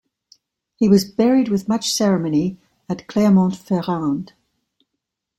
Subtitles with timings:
[0.77, 2.57] He was buried with much ceremony
[2.89, 4.33] at Clermont-Ferrand.